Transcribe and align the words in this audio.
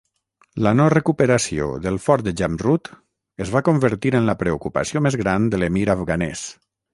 La 0.67 0.71
no 0.77 0.85
recuperació 0.93 1.67
del 1.83 1.99
Fort 2.05 2.25
de 2.27 2.33
Jamrud 2.41 2.89
es 3.45 3.51
va 3.57 3.63
convertir 3.69 4.13
en 4.21 4.27
la 4.31 4.37
preocupació 4.41 5.05
més 5.09 5.19
gran 5.25 5.47
de 5.53 5.61
l'Emir 5.63 5.85
afganès. 5.97 6.43